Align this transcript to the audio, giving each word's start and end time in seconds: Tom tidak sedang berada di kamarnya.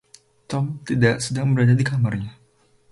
Tom 0.49 0.65
tidak 0.87 1.15
sedang 1.25 1.47
berada 1.53 1.75
di 1.79 1.85
kamarnya. 1.91 2.33